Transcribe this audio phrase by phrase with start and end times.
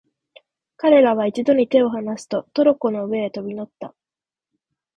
[0.77, 3.93] 彼等は一度に手をはなすと、トロッコの上へ飛び乗った。